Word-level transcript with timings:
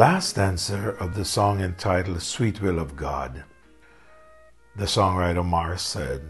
last 0.00 0.30
stanza 0.30 0.96
of 0.98 1.14
the 1.14 1.26
song 1.26 1.60
entitled 1.60 2.22
Sweet 2.22 2.62
Will 2.62 2.78
of 2.78 2.96
God, 2.96 3.44
the 4.74 4.86
songwriter 4.86 5.44
Morris 5.44 5.82
said, 5.82 6.22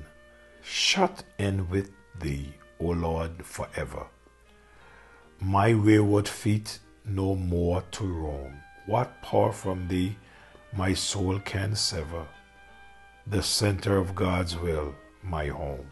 Shut 0.61 1.23
in 1.39 1.71
with 1.71 1.93
thee, 2.19 2.53
O 2.81 2.87
Lord, 2.87 3.47
forever. 3.47 4.09
My 5.41 5.73
wayward 5.73 6.27
feet 6.27 6.81
no 7.05 7.37
more 7.37 7.85
to 7.93 8.05
roam. 8.05 8.55
What 8.87 9.23
power 9.23 9.53
from 9.53 9.87
thee 9.87 10.17
my 10.73 10.93
soul 10.93 11.39
can 11.39 11.77
sever? 11.77 12.27
The 13.29 13.45
center 13.45 13.99
of 13.99 14.17
God's 14.17 14.57
will, 14.57 14.97
my 15.23 15.47
home. 15.47 15.87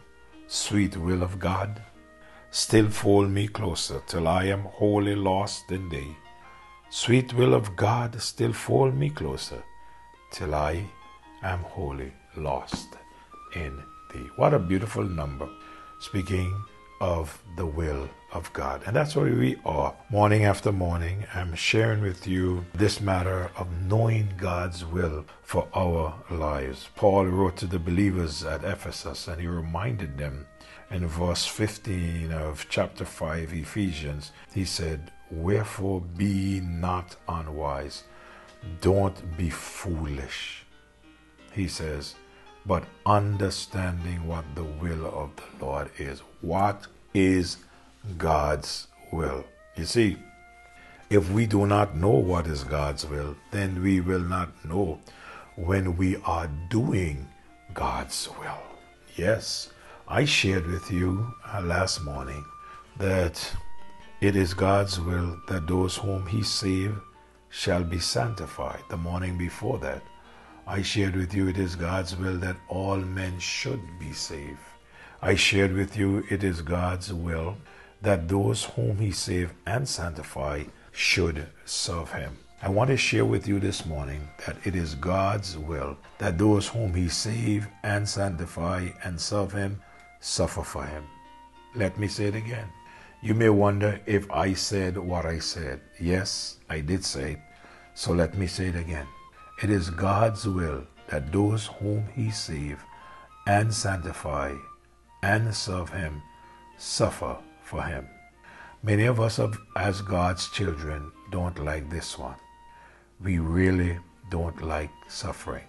Sweet 0.47 0.97
will 0.97 1.23
of 1.23 1.39
God, 1.39 1.81
still 2.51 2.89
fold 2.89 3.29
me 3.29 3.47
closer 3.47 4.01
till 4.05 4.27
I 4.27 4.47
am 4.47 4.63
wholly 4.63 5.15
lost 5.15 5.71
in 5.71 5.87
thee. 5.87 6.17
Sweet 6.91 7.35
will 7.35 7.53
of 7.53 7.75
God, 7.75 8.19
still 8.19 8.51
fold 8.51 8.95
me 8.95 9.11
closer 9.11 9.63
till 10.31 10.55
I 10.55 10.89
am 11.43 11.59
wholly 11.59 12.11
lost 12.35 12.97
in 13.55 13.83
thee. 14.11 14.27
What 14.37 14.55
a 14.55 14.59
beautiful 14.59 15.03
number. 15.03 15.47
Speaking 15.99 16.51
of 16.99 17.43
the 17.57 17.65
will 17.65 18.09
of 18.31 18.51
God. 18.53 18.83
And 18.85 18.95
that's 18.95 19.15
where 19.15 19.33
we 19.33 19.57
are. 19.65 19.93
Morning 20.09 20.45
after 20.45 20.71
morning, 20.71 21.25
I'm 21.33 21.55
sharing 21.55 22.01
with 22.01 22.27
you 22.27 22.65
this 22.73 23.01
matter 23.01 23.51
of 23.57 23.67
knowing 23.87 24.29
God's 24.37 24.85
will 24.85 25.25
for 25.41 25.67
our 25.73 26.13
lives. 26.29 26.89
Paul 26.95 27.25
wrote 27.25 27.57
to 27.57 27.65
the 27.67 27.79
believers 27.79 28.43
at 28.43 28.63
Ephesus 28.63 29.27
and 29.27 29.41
he 29.41 29.47
reminded 29.47 30.17
them 30.17 30.45
in 30.91 31.07
verse 31.07 31.45
15 31.45 32.31
of 32.31 32.65
chapter 32.69 33.05
5, 33.05 33.53
Ephesians, 33.53 34.31
he 34.53 34.65
said, 34.65 35.11
Wherefore 35.29 36.01
be 36.01 36.59
not 36.61 37.15
unwise, 37.27 38.03
don't 38.81 39.37
be 39.37 39.51
foolish. 39.51 40.65
He 41.51 41.67
says, 41.67 42.15
but 42.65 42.83
understanding 43.05 44.27
what 44.27 44.45
the 44.55 44.63
will 44.63 45.05
of 45.05 45.31
the 45.35 45.65
Lord 45.65 45.89
is. 45.97 46.19
What 46.41 46.87
is 47.13 47.57
God's 48.17 48.87
will? 49.11 49.45
You 49.75 49.85
see, 49.85 50.17
if 51.09 51.31
we 51.31 51.45
do 51.45 51.65
not 51.65 51.95
know 51.95 52.11
what 52.11 52.47
is 52.47 52.63
God's 52.63 53.05
will, 53.05 53.35
then 53.51 53.81
we 53.81 53.99
will 53.99 54.19
not 54.19 54.49
know 54.63 54.99
when 55.55 55.97
we 55.97 56.17
are 56.17 56.49
doing 56.69 57.27
God's 57.73 58.29
will. 58.39 58.61
Yes, 59.15 59.71
I 60.07 60.25
shared 60.25 60.67
with 60.67 60.91
you 60.91 61.33
uh, 61.51 61.61
last 61.61 62.01
morning 62.01 62.45
that 62.97 63.55
it 64.21 64.35
is 64.35 64.53
God's 64.53 64.99
will 64.99 65.37
that 65.47 65.67
those 65.67 65.97
whom 65.97 66.27
He 66.27 66.43
saved 66.43 66.99
shall 67.49 67.83
be 67.83 67.99
sanctified. 67.99 68.83
The 68.89 68.97
morning 68.97 69.37
before 69.37 69.79
that, 69.79 70.03
I 70.67 70.81
shared 70.81 71.15
with 71.15 71.33
you 71.33 71.47
it 71.47 71.57
is 71.57 71.75
God's 71.75 72.15
will 72.15 72.37
that 72.37 72.57
all 72.67 72.97
men 72.97 73.39
should 73.39 73.81
be 73.99 74.13
saved. 74.13 74.59
I 75.21 75.35
shared 75.35 75.73
with 75.73 75.97
you 75.97 76.23
it 76.29 76.43
is 76.43 76.61
God's 76.61 77.11
will 77.11 77.57
that 78.01 78.27
those 78.27 78.65
whom 78.65 78.97
He 78.97 79.11
saved 79.11 79.53
and 79.65 79.87
sanctify 79.87 80.63
should 80.91 81.47
serve 81.65 82.11
Him. 82.11 82.37
I 82.61 82.69
want 82.69 82.89
to 82.89 82.97
share 82.97 83.25
with 83.25 83.47
you 83.47 83.59
this 83.59 83.85
morning 83.85 84.27
that 84.45 84.57
it 84.65 84.75
is 84.75 84.95
God's 84.95 85.57
will 85.57 85.97
that 86.17 86.37
those 86.37 86.67
whom 86.67 86.93
He 86.93 87.07
save 87.07 87.67
and 87.83 88.07
sanctify 88.07 88.89
and 89.03 89.19
serve 89.19 89.53
Him 89.53 89.81
suffer 90.19 90.63
for 90.63 90.83
Him. 90.83 91.03
Let 91.75 91.97
me 91.97 92.07
say 92.07 92.25
it 92.25 92.35
again. 92.35 92.67
You 93.21 93.33
may 93.33 93.49
wonder 93.49 93.99
if 94.05 94.29
I 94.31 94.53
said 94.53 94.97
what 94.97 95.25
I 95.25 95.39
said. 95.39 95.81
Yes, 95.99 96.57
I 96.69 96.79
did 96.81 97.03
say 97.03 97.33
it. 97.33 97.39
So 97.93 98.13
let 98.13 98.37
me 98.37 98.47
say 98.47 98.67
it 98.67 98.75
again. 98.75 99.07
It 99.61 99.69
is 99.69 99.89
God's 99.89 100.47
will 100.47 100.83
that 101.07 101.31
those 101.31 101.67
whom 101.67 102.07
He 102.15 102.31
save 102.31 102.81
and 103.45 103.73
sanctify 103.73 104.55
and 105.21 105.53
serve 105.53 105.89
Him 105.89 106.21
suffer 106.77 107.37
for 107.69 107.83
Him. 107.83 108.07
Many 108.83 109.05
of 109.05 109.19
us, 109.19 109.39
as 109.75 110.01
God's 110.01 110.49
children, 110.49 111.11
don't 111.31 111.63
like 111.63 111.89
this 111.89 112.17
one. 112.17 112.35
We 113.23 113.39
really 113.39 113.97
don't 114.29 114.61
like 114.61 114.91
suffering. 115.07 115.65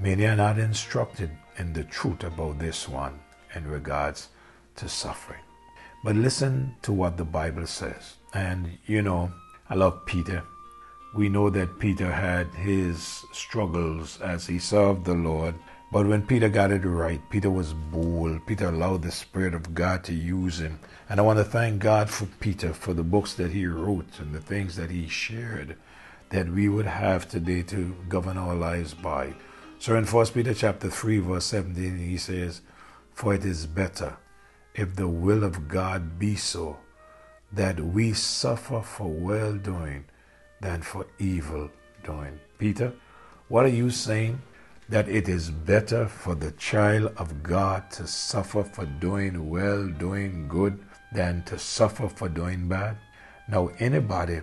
Many 0.00 0.26
are 0.26 0.36
not 0.36 0.58
instructed 0.58 1.30
in 1.58 1.72
the 1.72 1.84
truth 1.84 2.24
about 2.24 2.58
this 2.58 2.88
one 2.88 3.18
in 3.54 3.66
regards 3.66 4.28
to 4.76 4.88
suffering. 4.88 5.44
But 6.04 6.16
listen 6.16 6.76
to 6.82 6.92
what 6.92 7.16
the 7.16 7.24
Bible 7.24 7.66
says. 7.66 8.14
And 8.32 8.78
you 8.86 9.02
know, 9.02 9.32
I 9.68 9.74
love 9.74 10.06
Peter 10.06 10.44
we 11.14 11.28
know 11.28 11.48
that 11.50 11.78
Peter 11.78 12.12
had 12.12 12.48
his 12.54 13.24
struggles 13.32 14.20
as 14.20 14.46
he 14.46 14.58
served 14.58 15.04
the 15.04 15.14
Lord. 15.14 15.54
But 15.90 16.06
when 16.06 16.26
Peter 16.26 16.50
got 16.50 16.70
it 16.70 16.84
right, 16.84 17.20
Peter 17.30 17.50
was 17.50 17.72
bold. 17.72 18.46
Peter 18.46 18.68
allowed 18.68 19.02
the 19.02 19.10
Spirit 19.10 19.54
of 19.54 19.74
God 19.74 20.04
to 20.04 20.12
use 20.12 20.60
him. 20.60 20.78
And 21.08 21.18
I 21.18 21.22
want 21.22 21.38
to 21.38 21.44
thank 21.44 21.80
God 21.80 22.10
for 22.10 22.26
Peter 22.40 22.74
for 22.74 22.92
the 22.92 23.02
books 23.02 23.34
that 23.34 23.52
he 23.52 23.66
wrote 23.66 24.18
and 24.18 24.34
the 24.34 24.40
things 24.40 24.76
that 24.76 24.90
he 24.90 25.08
shared 25.08 25.76
that 26.28 26.48
we 26.50 26.68
would 26.68 26.84
have 26.84 27.26
today 27.26 27.62
to 27.62 27.96
govern 28.08 28.36
our 28.36 28.54
lives 28.54 28.92
by. 28.92 29.32
So 29.78 29.96
in 29.96 30.04
1 30.04 30.26
Peter 30.26 30.52
chapter 30.52 30.90
3, 30.90 31.20
verse 31.20 31.46
17, 31.46 31.98
he 31.98 32.18
says, 32.18 32.60
For 33.14 33.32
it 33.34 33.46
is 33.46 33.64
better, 33.64 34.18
if 34.74 34.94
the 34.94 35.08
will 35.08 35.42
of 35.42 35.68
God 35.68 36.18
be 36.18 36.36
so, 36.36 36.76
that 37.50 37.80
we 37.80 38.12
suffer 38.12 38.82
for 38.82 39.08
well 39.08 39.54
doing 39.54 40.04
than 40.60 40.82
for 40.82 41.06
evil 41.18 41.70
doing. 42.04 42.38
Peter, 42.58 42.92
what 43.48 43.64
are 43.64 43.68
you 43.68 43.88
saying? 43.88 44.42
That 44.88 45.08
it 45.08 45.28
is 45.28 45.50
better 45.50 46.08
for 46.08 46.34
the 46.34 46.52
child 46.52 47.12
of 47.16 47.42
God 47.42 47.90
to 47.92 48.06
suffer 48.06 48.64
for 48.64 48.86
doing 48.86 49.50
well, 49.50 49.86
doing 49.86 50.48
good, 50.48 50.78
than 51.12 51.42
to 51.44 51.58
suffer 51.58 52.08
for 52.08 52.28
doing 52.28 52.68
bad? 52.68 52.96
Now, 53.48 53.70
anybody 53.78 54.40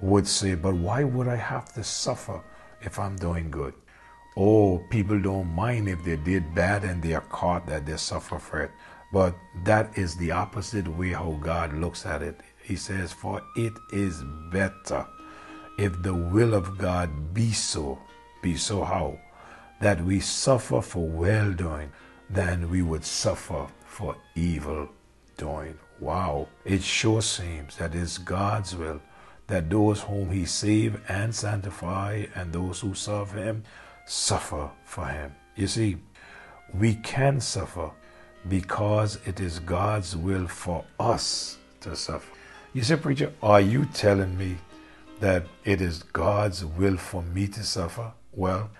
would 0.00 0.26
say, 0.26 0.54
but 0.54 0.74
why 0.74 1.04
would 1.04 1.28
I 1.28 1.36
have 1.36 1.72
to 1.74 1.84
suffer 1.84 2.42
if 2.80 2.98
I'm 2.98 3.16
doing 3.16 3.50
good? 3.50 3.74
Oh, 4.36 4.84
people 4.90 5.20
don't 5.20 5.48
mind 5.48 5.88
if 5.88 6.04
they 6.04 6.16
did 6.16 6.54
bad 6.54 6.84
and 6.84 7.02
they 7.02 7.14
are 7.14 7.22
caught 7.22 7.66
that 7.66 7.86
they 7.86 7.96
suffer 7.96 8.38
for 8.38 8.62
it. 8.62 8.70
But 9.12 9.34
that 9.64 9.96
is 9.96 10.16
the 10.16 10.32
opposite 10.32 10.86
way 10.86 11.12
how 11.12 11.38
God 11.40 11.72
looks 11.72 12.04
at 12.04 12.22
it. 12.22 12.40
He 12.62 12.76
says, 12.76 13.12
For 13.12 13.40
it 13.56 13.72
is 13.92 14.22
better 14.52 15.06
if 15.78 16.02
the 16.02 16.14
will 16.14 16.54
of 16.54 16.76
God 16.76 17.32
be 17.32 17.52
so, 17.52 17.98
be 18.42 18.56
so 18.56 18.84
how? 18.84 19.18
That 19.80 20.04
we 20.04 20.20
suffer 20.20 20.80
for 20.80 21.06
well 21.06 21.52
doing 21.52 21.92
than 22.30 22.70
we 22.70 22.82
would 22.82 23.04
suffer 23.04 23.66
for 23.84 24.16
evil 24.34 24.88
doing. 25.36 25.78
Wow. 26.00 26.48
It 26.64 26.82
sure 26.82 27.22
seems 27.22 27.76
that 27.76 27.94
it's 27.94 28.18
God's 28.18 28.74
will 28.74 29.00
that 29.46 29.70
those 29.70 30.00
whom 30.02 30.30
he 30.30 30.44
save 30.44 31.00
and 31.08 31.34
sanctify 31.34 32.26
and 32.34 32.52
those 32.52 32.80
who 32.80 32.94
serve 32.94 33.32
him 33.32 33.62
suffer 34.06 34.70
for 34.84 35.06
him. 35.06 35.34
You 35.54 35.66
see, 35.66 35.96
we 36.74 36.94
can 36.96 37.40
suffer 37.40 37.90
because 38.48 39.18
it 39.24 39.40
is 39.40 39.58
God's 39.60 40.16
will 40.16 40.46
for 40.48 40.84
us 40.98 41.58
to 41.80 41.94
suffer. 41.96 42.32
You 42.72 42.82
say, 42.82 42.96
preacher, 42.96 43.32
are 43.42 43.60
you 43.60 43.86
telling 43.86 44.36
me 44.36 44.56
that 45.20 45.46
it 45.64 45.80
is 45.80 46.02
God's 46.02 46.64
will 46.64 46.96
for 46.96 47.22
me 47.22 47.48
to 47.48 47.62
suffer? 47.62 48.12
Well, 48.32 48.70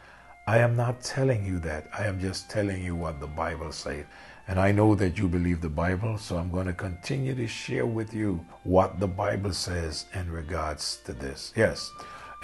I 0.49 0.59
am 0.59 0.77
not 0.77 1.01
telling 1.01 1.45
you 1.45 1.59
that. 1.61 1.89
I 1.93 2.07
am 2.07 2.21
just 2.21 2.49
telling 2.49 2.81
you 2.85 2.95
what 2.95 3.19
the 3.19 3.27
Bible 3.27 3.73
says. 3.73 4.05
And 4.47 4.61
I 4.61 4.71
know 4.71 4.95
that 4.95 5.19
you 5.19 5.27
believe 5.27 5.61
the 5.61 5.69
Bible, 5.69 6.19
so 6.19 6.37
I'm 6.37 6.53
going 6.53 6.69
to 6.69 6.73
continue 6.73 7.35
to 7.35 7.49
share 7.49 7.85
with 7.85 8.15
you 8.15 8.47
what 8.63 9.01
the 9.01 9.09
Bible 9.09 9.53
says 9.53 10.07
in 10.15 10.31
regards 10.31 11.01
to 11.05 11.13
this. 11.13 11.53
Yes. 11.57 11.91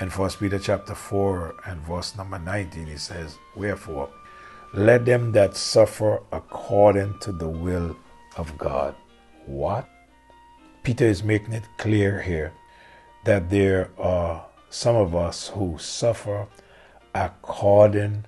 In 0.01 0.11
1 0.11 0.31
Peter 0.41 0.59
chapter 0.59 0.97
4 0.97 1.55
and 1.67 1.81
verse 1.83 2.17
number 2.17 2.41
19, 2.41 2.87
he 2.87 2.97
says, 2.97 3.39
Wherefore, 3.55 4.09
let 4.75 5.05
them 5.05 5.31
that 5.33 5.57
suffer 5.57 6.21
according 6.33 7.21
to 7.21 7.31
the 7.31 7.49
will 7.49 7.97
of 8.37 8.59
God. 8.59 8.97
What? 9.47 9.89
Peter 10.83 11.05
is 11.07 11.23
making 11.23 11.53
it 11.53 11.69
clear 11.79 12.21
here 12.21 12.53
that 13.27 13.49
there 13.49 13.91
are 13.97 14.45
some 14.71 14.97
of 14.97 15.15
us 15.15 15.47
who 15.47 15.77
suffer 15.79 16.49
according 17.15 18.25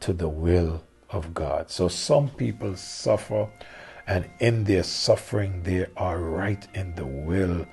to 0.00 0.12
the 0.12 0.28
will 0.28 0.82
of 1.10 1.34
God. 1.34 1.70
So 1.70 1.88
some 1.88 2.28
people 2.30 2.76
suffer, 2.76 3.48
and 4.06 4.28
in 4.38 4.64
their 4.64 4.82
suffering, 4.82 5.62
they 5.62 5.86
are 5.96 6.18
right 6.18 6.66
in 6.74 6.94
the 6.94 7.06
will 7.06 7.66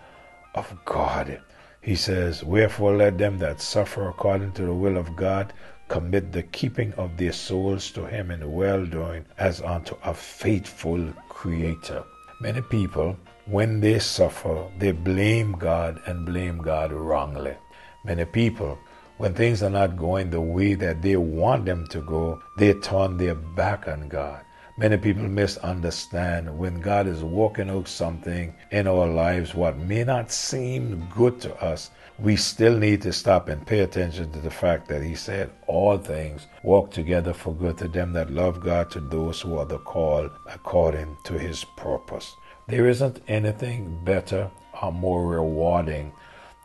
of 0.55 0.73
God. 0.85 1.41
He 1.81 1.95
says, 1.95 2.43
Wherefore 2.43 2.95
let 2.95 3.17
them 3.17 3.37
that 3.39 3.61
suffer 3.61 4.09
according 4.09 4.53
to 4.53 4.63
the 4.63 4.73
will 4.73 4.97
of 4.97 5.15
God 5.15 5.53
commit 5.87 6.31
the 6.31 6.43
keeping 6.43 6.93
of 6.93 7.15
their 7.17 7.31
souls 7.31 7.91
to 7.91 8.05
Him 8.05 8.31
in 8.31 8.51
well 8.51 8.85
doing 8.85 9.25
as 9.37 9.61
unto 9.61 9.95
a 10.03 10.13
faithful 10.13 11.13
Creator. 11.29 12.03
Many 12.41 12.61
people 12.61 13.17
when 13.47 13.79
they 13.79 13.97
suffer, 13.99 14.69
they 14.77 14.91
blame 14.91 15.53
God 15.53 16.01
and 16.05 16.25
blame 16.25 16.57
God 16.57 16.91
wrongly. 16.91 17.55
Many 18.03 18.25
people, 18.25 18.77
when 19.17 19.33
things 19.33 19.63
are 19.63 19.69
not 19.69 19.97
going 19.97 20.29
the 20.29 20.41
way 20.41 20.75
that 20.75 21.01
they 21.01 21.17
want 21.17 21.65
them 21.65 21.87
to 21.87 22.01
go, 22.01 22.41
they 22.57 22.73
turn 22.73 23.17
their 23.17 23.35
back 23.35 23.87
on 23.87 24.07
God. 24.07 24.43
Many 24.79 24.97
people 24.97 25.23
misunderstand 25.23 26.55
when 26.55 26.81
God 26.81 27.07
is 27.07 27.23
working 27.23 27.71
out 27.71 27.87
something 27.87 28.53
in 28.69 28.85
our 28.85 29.07
lives, 29.07 29.55
what 29.55 29.75
may 29.75 30.03
not 30.03 30.31
seem 30.31 31.07
good 31.15 31.41
to 31.41 31.55
us, 31.63 31.89
we 32.19 32.35
still 32.35 32.77
need 32.77 33.01
to 33.01 33.11
stop 33.11 33.49
and 33.49 33.65
pay 33.65 33.79
attention 33.79 34.31
to 34.31 34.39
the 34.39 34.51
fact 34.51 34.87
that 34.89 35.01
He 35.01 35.15
said, 35.15 35.49
All 35.65 35.97
things 35.97 36.45
work 36.61 36.91
together 36.91 37.33
for 37.33 37.55
good 37.55 37.79
to 37.79 37.87
them 37.87 38.13
that 38.13 38.29
love 38.29 38.59
God, 38.59 38.91
to 38.91 38.99
those 38.99 39.41
who 39.41 39.57
are 39.57 39.65
the 39.65 39.79
called 39.79 40.29
according 40.45 41.17
to 41.23 41.39
His 41.39 41.63
purpose. 41.63 42.35
There 42.67 42.87
isn't 42.87 43.21
anything 43.27 43.99
better 44.03 44.51
or 44.79 44.91
more 44.91 45.25
rewarding 45.25 46.11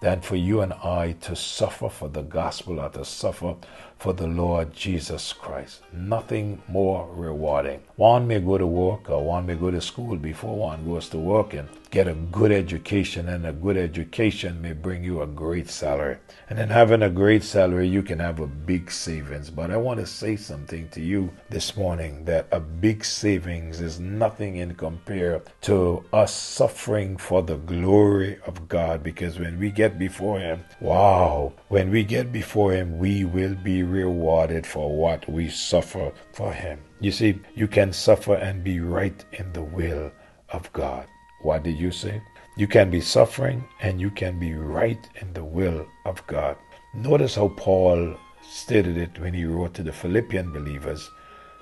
than 0.03 0.21
for 0.21 0.35
you 0.35 0.61
and 0.61 0.73
I 0.73 1.13
to 1.23 1.37
suffer 1.37 1.89
for 1.89 2.09
the 2.09 2.23
gospel 2.23 2.81
or 2.81 2.91
to 2.91 3.05
suffer 3.05 3.55
for 3.99 4.13
the 4.13 4.27
Lord 4.27 4.75
Jesus 4.75 5.33
Christ. 5.33 5.83
Nothing 5.93 6.61
more 6.67 7.09
rewarding. 7.15 7.81
One 7.95 8.27
may 8.27 8.41
go 8.41 8.59
to 8.59 8.67
work 8.67 9.09
or 9.09 9.25
one 9.25 9.47
may 9.47 9.55
go 9.55 9.71
to 9.71 9.81
school 9.81 10.17
before 10.17 10.57
one 10.57 10.85
goes 10.85 11.09
to 11.11 11.19
work 11.19 11.55
and 11.55 11.69
get 11.93 12.09
a 12.09 12.15
good 12.15 12.50
education, 12.50 13.29
and 13.29 13.47
a 13.47 13.53
good 13.53 13.77
education 13.77 14.62
may 14.62 14.73
bring 14.73 15.05
you 15.05 15.21
a 15.21 15.27
great 15.27 15.69
salary. 15.69 16.17
And 16.49 16.59
then 16.59 16.71
having 16.71 17.03
a 17.03 17.11
great 17.11 17.44
salary, 17.44 17.87
you 17.87 18.03
can 18.03 18.19
have 18.19 18.41
a 18.41 18.47
big 18.47 18.91
savings. 18.91 19.50
But 19.50 19.71
I 19.71 19.77
want 19.77 20.00
to 20.00 20.06
say 20.06 20.37
something 20.37 20.89
to 20.89 21.03
you 21.03 21.31
this 21.50 21.77
morning 21.77 22.25
that 22.25 22.49
a 22.50 22.61
big 22.61 23.05
savings 23.05 23.83
is 23.83 24.00
nothing 24.00 24.56
in 24.56 24.75
compare 24.75 25.43
to 25.62 26.03
us 26.15 26.35
suffering 26.35 27.19
for 27.19 27.43
the 27.43 27.59
glory 27.59 28.39
of 28.47 28.69
God. 28.71 29.03
Because 29.03 29.39
when 29.39 29.59
we 29.59 29.71
get 29.71 29.99
before 29.99 30.41
Him, 30.41 30.65
wow, 30.81 31.53
when 31.69 31.91
we 31.91 32.05
get 32.05 32.33
before 32.33 32.73
Him, 32.73 32.99
we 32.99 33.27
will 33.27 33.55
be 33.55 33.83
rewarded 33.83 34.67
for 34.67 34.97
what 34.97 35.29
we 35.29 35.50
suffer 35.50 36.11
for 36.33 36.55
Him. 36.55 36.81
You 37.00 37.12
see, 37.12 37.39
you 37.55 37.69
can 37.69 37.93
suffer 37.93 38.37
and 38.37 38.65
be 38.65 38.81
right 38.81 39.23
in 39.33 39.53
the 39.53 39.62
will 39.62 40.11
of 40.49 40.73
God. 40.73 41.06
What 41.43 41.65
did 41.65 41.77
you 41.77 41.91
say? 41.91 42.23
You 42.56 42.67
can 42.67 42.91
be 42.91 43.00
suffering 43.00 43.65
and 43.81 44.00
you 44.00 44.11
can 44.11 44.39
be 44.39 44.55
right 44.55 45.09
in 45.21 45.33
the 45.33 45.44
will 45.44 45.87
of 46.05 46.27
God. 46.27 46.56
Notice 46.94 47.35
how 47.35 47.49
Paul 47.49 48.17
stated 48.43 48.97
it 48.97 49.19
when 49.19 49.35
he 49.35 49.44
wrote 49.44 49.75
to 49.75 49.83
the 49.83 49.93
Philippian 49.93 50.53
believers 50.53 51.11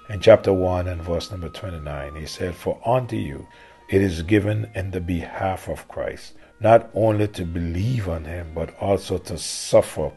in 0.09 0.21
chapter 0.21 0.53
1 0.53 0.89
and 0.89 1.03
verse 1.03 1.31
number 1.31 1.49
29. 1.49 2.17
He 2.17 2.27
said, 2.27 2.55
For 2.55 2.81
unto 2.85 3.17
you 3.17 3.47
it 3.89 4.03
is 4.03 4.23
given 4.23 4.71
in 4.75 4.91
the 4.91 5.01
behalf 5.01 5.69
of 5.69 5.87
Christ, 5.89 6.35
not 6.59 6.91
only 6.95 7.29
to 7.29 7.45
believe 7.45 8.09
on 8.09 8.25
him, 8.25 8.53
but 8.55 8.77
also 8.81 9.19
to 9.19 9.39
suffer 9.39 10.11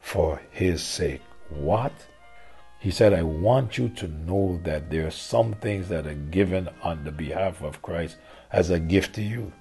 for 0.00 0.40
his 0.50 0.82
sake. 0.82 1.22
What? 1.48 1.92
He 2.80 2.90
said, 2.92 3.12
I 3.12 3.22
want 3.22 3.76
you 3.76 3.88
to 3.88 4.08
know 4.08 4.60
that 4.62 4.90
there 4.90 5.06
are 5.06 5.10
some 5.10 5.54
things 5.54 5.88
that 5.88 6.06
are 6.06 6.14
given 6.14 6.68
on 6.82 7.02
the 7.04 7.10
behalf 7.10 7.62
of 7.62 7.82
Christ 7.82 8.16
as 8.52 8.70
a 8.70 8.78
gift 8.78 9.14
to 9.16 9.22
you. 9.22 9.52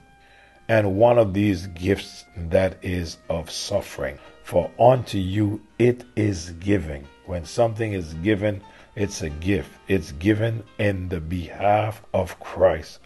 And 0.69 0.97
one 0.97 1.17
of 1.17 1.33
these 1.33 1.67
gifts 1.67 2.25
that 2.35 2.77
is 2.83 3.17
of 3.29 3.49
suffering. 3.49 4.19
For 4.43 4.69
unto 4.79 5.17
you 5.17 5.61
it 5.79 6.03
is 6.15 6.51
giving. 6.59 7.07
When 7.25 7.43
something 7.43 7.93
is 7.93 8.13
given, 8.15 8.61
it's 8.95 9.21
a 9.21 9.29
gift. 9.29 9.71
It's 9.87 10.11
given 10.13 10.63
in 10.79 11.09
the 11.09 11.19
behalf 11.19 12.01
of 12.13 12.39
Christ. 12.39 12.99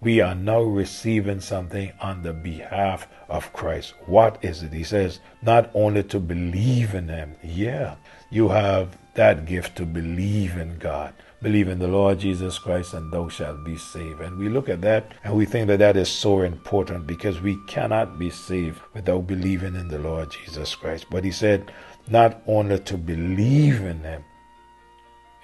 We 0.00 0.20
are 0.20 0.34
now 0.34 0.62
receiving 0.62 1.40
something 1.40 1.92
on 2.00 2.22
the 2.22 2.32
behalf 2.32 3.08
of 3.28 3.52
Christ. 3.52 3.94
What 4.06 4.38
is 4.42 4.62
it? 4.62 4.72
He 4.72 4.84
says, 4.84 5.20
not 5.42 5.70
only 5.74 6.02
to 6.04 6.18
believe 6.18 6.94
in 6.94 7.08
Him. 7.08 7.36
Yeah, 7.44 7.96
you 8.30 8.48
have 8.48 8.96
that 9.14 9.46
gift 9.46 9.76
to 9.76 9.86
believe 9.86 10.56
in 10.56 10.78
God. 10.78 11.14
Believe 11.42 11.68
in 11.68 11.78
the 11.78 11.88
Lord 11.88 12.18
Jesus 12.18 12.58
Christ 12.58 12.94
and 12.94 13.12
thou 13.12 13.28
shalt 13.28 13.64
be 13.64 13.76
saved. 13.76 14.20
And 14.20 14.38
we 14.38 14.48
look 14.48 14.68
at 14.68 14.80
that 14.80 15.12
and 15.22 15.34
we 15.34 15.44
think 15.44 15.68
that 15.68 15.78
that 15.78 15.96
is 15.96 16.08
so 16.08 16.40
important 16.40 17.06
because 17.06 17.40
we 17.40 17.58
cannot 17.66 18.18
be 18.18 18.30
saved 18.30 18.80
without 18.94 19.26
believing 19.26 19.74
in 19.74 19.88
the 19.88 19.98
Lord 19.98 20.30
Jesus 20.30 20.74
Christ. 20.74 21.06
But 21.10 21.24
he 21.24 21.30
said, 21.30 21.70
not 22.08 22.42
only 22.46 22.78
to 22.80 22.96
believe 22.96 23.80
in 23.82 24.00
him, 24.00 24.24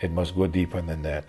it 0.00 0.11
must 0.11 0.35
go 0.35 0.46
deeper 0.46 0.81
than 0.81 1.02
that. 1.02 1.25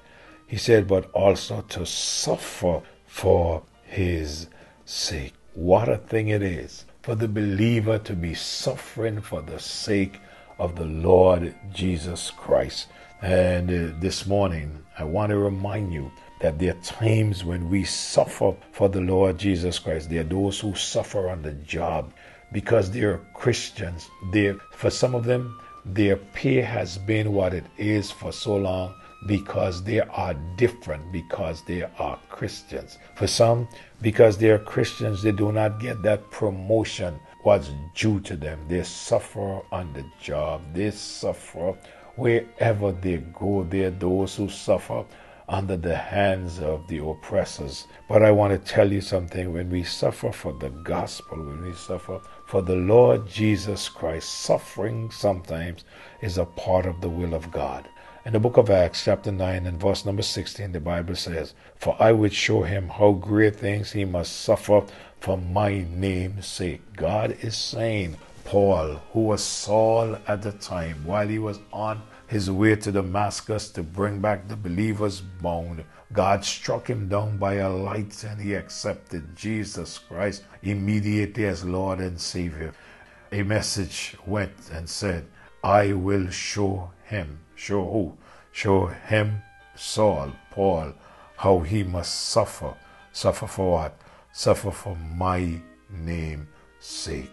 He 0.48 0.58
said, 0.58 0.88
but 0.88 1.12
also 1.12 1.62
to 1.62 1.86
suffer 1.86 2.82
for 3.06 3.64
his 3.84 4.48
sake. 4.86 5.34
What 5.54 5.88
a 5.90 5.98
thing 5.98 6.30
it 6.30 6.42
is 6.42 6.86
for 7.04 7.16
the 7.16 7.28
believer 7.28 8.00
to 8.00 8.14
be 8.14 8.34
suffering 8.34 9.22
for 9.22 9.42
the 9.42 9.60
sake 9.60 10.20
of 10.60 10.76
the 10.76 10.86
Lord 10.86 11.56
Jesus 11.74 12.32
Christ. 12.32 12.88
And 13.22 13.70
uh, 13.70 13.96
this 14.00 14.26
morning, 14.28 14.84
I 14.98 15.04
want 15.04 15.30
to 15.30 15.38
remind 15.38 15.94
you 15.94 16.12
that 16.40 16.60
there 16.60 16.76
are 16.76 16.82
times 16.82 17.44
when 17.44 17.70
we 17.70 17.84
suffer 17.84 18.54
for 18.72 18.90
the 18.90 19.02
Lord 19.02 19.38
Jesus 19.38 19.80
Christ. 19.80 20.10
There 20.10 20.22
are 20.22 20.26
those 20.26 20.60
who 20.60 20.76
suffer 20.76 21.30
on 21.30 21.42
the 21.42 21.54
job 21.54 22.14
because 22.52 22.92
they're 22.92 23.20
Christians. 23.34 24.10
They're, 24.32 24.56
for 24.74 24.90
some 24.90 25.16
of 25.16 25.24
them, 25.24 25.60
their 25.86 26.18
pay 26.18 26.62
has 26.62 26.98
been 26.98 27.34
what 27.34 27.54
it 27.54 27.66
is 27.78 28.12
for 28.12 28.32
so 28.32 28.56
long 28.56 28.94
because 29.26 29.84
they 29.84 30.02
are 30.02 30.34
different, 30.58 31.12
because 31.12 31.64
they 31.64 31.84
are 31.84 32.20
Christians. 32.30 32.98
For 33.16 33.28
some, 33.28 33.68
because 34.02 34.38
they 34.38 34.50
are 34.50 34.60
Christians, 34.60 35.24
they 35.24 35.32
do 35.32 35.52
not 35.52 35.80
get 35.80 36.02
that 36.04 36.30
promotion 36.30 37.20
what's 37.44 37.72
due 37.94 38.20
to 38.22 38.36
them. 38.36 38.60
They 38.68 38.84
suffer 38.84 39.62
on 39.72 39.94
the 39.94 40.06
job, 40.20 40.62
they 40.74 40.92
suffer 40.92 41.76
Wherever 42.16 42.92
they 42.92 43.18
go, 43.18 43.64
there 43.64 43.88
are 43.88 43.90
those 43.90 44.36
who 44.36 44.48
suffer 44.48 45.04
under 45.50 45.76
the 45.76 45.96
hands 45.96 46.60
of 46.60 46.88
the 46.88 47.04
oppressors. 47.04 47.88
But 48.08 48.22
I 48.22 48.30
want 48.30 48.54
to 48.54 48.72
tell 48.72 48.92
you 48.92 49.02
something 49.02 49.52
when 49.52 49.72
we 49.72 49.84
suffer 49.84 50.32
for 50.32 50.54
the 50.54 50.70
gospel, 50.70 51.40
when 51.40 51.64
we 51.64 51.74
suffer 51.74 52.22
for 52.46 52.62
the 52.62 52.76
Lord 52.76 53.28
Jesus 53.28 53.90
Christ, 53.90 54.30
suffering 54.30 55.10
sometimes 55.10 55.86
is 56.22 56.38
a 56.38 56.46
part 56.46 56.86
of 56.86 57.02
the 57.02 57.10
will 57.10 57.34
of 57.34 57.52
God. 57.52 57.90
In 58.26 58.32
the 58.32 58.40
book 58.40 58.56
of 58.56 58.70
Acts, 58.70 59.04
chapter 59.04 59.34
9, 59.34 59.68
and 59.68 59.78
verse 59.78 60.06
number 60.06 60.22
16, 60.22 60.72
the 60.72 60.80
Bible 60.80 61.14
says, 61.14 61.54
For 61.76 61.98
I 62.00 62.14
would 62.14 62.34
show 62.34 62.64
him 62.64 62.88
how 62.88 63.12
great 63.12 63.58
things 63.58 63.92
he 63.92 64.06
must 64.06 64.40
suffer 64.44 64.86
for 65.20 65.38
my 65.38 65.86
name's 65.90 66.48
sake. 66.48 66.82
God 66.96 67.36
is 67.42 67.58
saying, 67.58 68.16
Paul, 68.46 69.02
who 69.12 69.24
was 69.24 69.44
Saul 69.44 70.16
at 70.26 70.42
the 70.42 70.54
time, 70.54 71.04
while 71.06 71.28
he 71.28 71.38
was 71.38 71.60
on 71.74 72.02
his 72.26 72.50
way 72.50 72.78
to 72.78 72.94
Damascus 72.94 73.70
to 73.72 73.84
bring 73.84 74.22
back 74.22 74.48
the 74.48 74.56
believers 74.56 75.20
bound, 75.20 75.84
God 76.14 76.46
struck 76.46 76.90
him 76.90 77.10
down 77.10 77.38
by 77.38 77.56
a 77.56 77.70
light 77.70 78.24
and 78.24 78.40
he 78.40 78.54
accepted 78.54 79.36
Jesus 79.36 79.98
Christ 79.98 80.46
immediately 80.62 81.46
as 81.46 81.66
Lord 81.66 82.00
and 82.00 82.22
Savior. 82.22 82.74
A 83.34 83.44
message 83.44 84.16
went 84.26 84.70
and 84.72 84.88
said, 84.88 85.26
I 85.62 85.92
will 85.92 86.30
show 86.30 86.92
him. 87.04 87.40
Show 87.56 87.84
who? 87.84 88.18
Show 88.52 88.88
him, 88.88 89.42
Saul, 89.76 90.32
Paul, 90.52 90.94
how 91.38 91.60
he 91.60 91.84
must 91.84 92.30
suffer. 92.30 92.74
Suffer 93.12 93.48
for 93.48 93.72
what? 93.72 93.98
Suffer 94.32 94.72
for 94.72 94.96
my 94.96 95.60
name's 95.90 96.48
sake. 96.80 97.32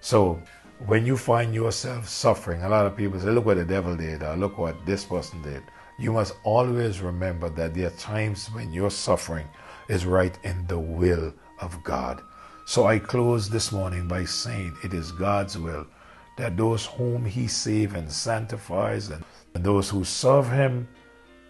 So 0.00 0.40
when 0.86 1.06
you 1.06 1.16
find 1.16 1.54
yourself 1.54 2.08
suffering, 2.08 2.62
a 2.62 2.68
lot 2.68 2.86
of 2.86 2.96
people 2.96 3.18
say, 3.18 3.30
look 3.30 3.46
what 3.46 3.56
the 3.56 3.64
devil 3.64 3.96
did, 3.96 4.22
or 4.22 4.36
look 4.36 4.58
what 4.58 4.84
this 4.86 5.04
person 5.04 5.42
did. 5.42 5.62
You 5.98 6.12
must 6.12 6.34
always 6.44 7.00
remember 7.00 7.48
that 7.50 7.74
there 7.74 7.86
are 7.86 7.98
times 7.98 8.48
when 8.48 8.72
your 8.72 8.90
suffering 8.90 9.46
is 9.88 10.04
right 10.04 10.38
in 10.44 10.66
the 10.66 10.78
will 10.78 11.32
of 11.60 11.82
God. 11.82 12.20
So 12.66 12.86
I 12.86 12.98
close 12.98 13.48
this 13.48 13.72
morning 13.72 14.06
by 14.06 14.24
saying 14.24 14.76
it 14.84 14.92
is 14.92 15.12
God's 15.12 15.56
will 15.56 15.86
that 16.36 16.56
those 16.56 16.86
whom 16.86 17.24
He 17.24 17.46
saves 17.48 17.94
and 17.94 18.10
sanctifies 18.10 19.10
and, 19.10 19.24
those 19.54 19.88
who 19.88 20.04
serve 20.04 20.50
Him, 20.50 20.86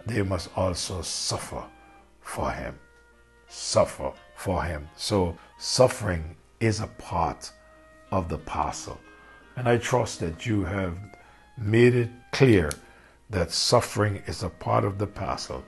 they 0.07 0.23
must 0.23 0.49
also 0.57 1.03
suffer 1.03 1.65
for 2.21 2.53
Him. 2.53 2.79
Suffer 3.49 4.13
for 4.37 4.63
Him. 4.63 4.89
So 4.97 5.37
suffering 5.59 6.37
is 6.61 6.81
a 6.81 6.87
part 6.87 7.51
of 8.13 8.29
the 8.29 8.39
parcel. 8.39 9.01
And 9.57 9.69
I 9.69 9.79
trust 9.79 10.21
that 10.21 10.47
you 10.47 10.65
have 10.65 10.97
made 11.59 11.95
it 11.95 12.11
clear 12.33 12.71
that 13.31 13.51
suffering 13.51 14.23
is 14.27 14.43
a 14.43 14.51
part 14.51 14.85
of 14.85 14.99
the 14.99 15.07
parcel. 15.07 15.65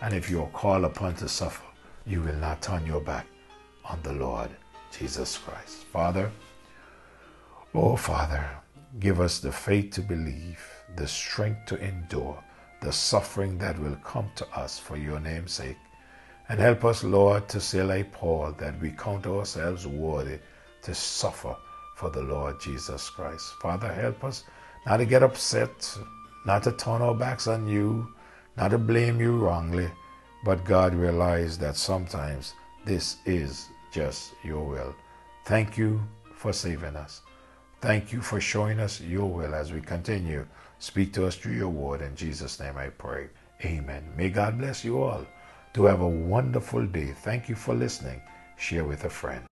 And 0.00 0.14
if 0.14 0.30
you 0.30 0.42
are 0.42 0.48
called 0.50 0.84
upon 0.84 1.16
to 1.16 1.28
suffer, 1.28 1.64
you 2.06 2.22
will 2.22 2.36
not 2.36 2.62
turn 2.62 2.86
your 2.86 3.00
back 3.00 3.26
on 3.84 3.98
the 4.02 4.12
Lord 4.12 4.50
Jesus 4.96 5.36
Christ. 5.38 5.84
Father, 5.92 6.30
oh 7.74 7.96
Father, 7.96 8.48
give 8.98 9.20
us 9.20 9.38
the 9.38 9.52
faith 9.52 9.92
to 9.92 10.00
believe, 10.00 10.60
the 10.96 11.06
strength 11.06 11.66
to 11.66 11.76
endure, 11.76 12.42
the 12.82 12.92
suffering 12.92 13.58
that 13.58 13.78
will 13.78 13.96
come 13.96 14.30
to 14.36 14.48
us 14.56 14.78
for 14.78 14.96
your 14.96 15.20
name's 15.20 15.52
sake. 15.52 15.76
And 16.48 16.58
help 16.58 16.84
us, 16.84 17.04
Lord, 17.04 17.48
to 17.50 17.60
say 17.60 17.82
like 17.82 18.12
Paul 18.12 18.52
that 18.58 18.80
we 18.80 18.90
count 18.90 19.26
ourselves 19.26 19.86
worthy 19.86 20.38
to 20.82 20.94
suffer 20.94 21.54
for 21.96 22.10
the 22.10 22.22
Lord 22.22 22.60
Jesus 22.60 23.08
Christ. 23.10 23.52
Father, 23.60 23.92
help 23.92 24.24
us 24.24 24.44
not 24.86 24.96
to 24.96 25.04
get 25.04 25.22
upset, 25.22 25.96
not 26.46 26.64
to 26.64 26.72
turn 26.72 27.02
our 27.02 27.14
backs 27.14 27.46
on 27.46 27.68
you, 27.68 28.12
not 28.56 28.72
to 28.72 28.78
blame 28.78 29.20
you 29.20 29.36
wrongly, 29.36 29.88
but 30.44 30.64
God 30.64 30.94
realize 30.94 31.56
that 31.58 31.76
sometimes 31.76 32.54
this 32.84 33.18
is 33.26 33.68
just 33.92 34.32
your 34.42 34.66
will. 34.66 34.94
Thank 35.44 35.78
you 35.78 36.00
for 36.34 36.52
saving 36.52 36.96
us. 36.96 37.20
Thank 37.80 38.12
you 38.12 38.20
for 38.20 38.40
showing 38.40 38.78
us 38.78 39.00
your 39.00 39.30
will 39.30 39.54
as 39.54 39.72
we 39.72 39.80
continue. 39.80 40.46
Speak 40.78 41.14
to 41.14 41.26
us 41.26 41.36
through 41.36 41.54
your 41.54 41.70
word. 41.70 42.02
In 42.02 42.14
Jesus' 42.14 42.60
name 42.60 42.76
I 42.76 42.88
pray. 42.88 43.28
Amen. 43.64 44.04
May 44.16 44.28
God 44.28 44.58
bless 44.58 44.84
you 44.84 45.02
all. 45.02 45.26
To 45.74 45.84
have 45.86 46.00
a 46.00 46.08
wonderful 46.08 46.86
day. 46.86 47.14
Thank 47.22 47.48
you 47.48 47.54
for 47.54 47.74
listening. 47.74 48.20
Share 48.56 48.84
with 48.84 49.04
a 49.04 49.10
friend. 49.10 49.49